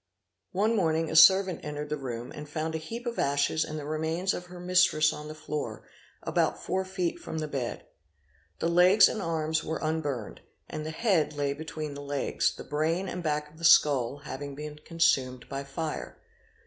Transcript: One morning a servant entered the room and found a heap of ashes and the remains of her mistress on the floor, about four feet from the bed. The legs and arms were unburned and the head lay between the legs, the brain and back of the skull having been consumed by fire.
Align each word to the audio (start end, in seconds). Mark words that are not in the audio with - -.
One 0.51 0.75
morning 0.75 1.11
a 1.11 1.15
servant 1.15 1.59
entered 1.63 1.89
the 1.89 1.95
room 1.95 2.31
and 2.31 2.49
found 2.49 2.73
a 2.73 2.79
heap 2.79 3.05
of 3.05 3.19
ashes 3.19 3.63
and 3.63 3.77
the 3.77 3.85
remains 3.85 4.33
of 4.33 4.47
her 4.47 4.59
mistress 4.59 5.13
on 5.13 5.27
the 5.27 5.35
floor, 5.35 5.87
about 6.23 6.59
four 6.59 6.83
feet 6.83 7.19
from 7.19 7.37
the 7.37 7.47
bed. 7.47 7.85
The 8.57 8.67
legs 8.67 9.07
and 9.07 9.21
arms 9.21 9.63
were 9.63 9.77
unburned 9.77 10.41
and 10.67 10.83
the 10.83 10.89
head 10.89 11.33
lay 11.33 11.53
between 11.53 11.93
the 11.93 12.01
legs, 12.01 12.51
the 12.55 12.63
brain 12.63 13.07
and 13.07 13.21
back 13.21 13.51
of 13.51 13.59
the 13.59 13.63
skull 13.63 14.21
having 14.25 14.55
been 14.55 14.79
consumed 14.83 15.47
by 15.47 15.63
fire. 15.63 16.17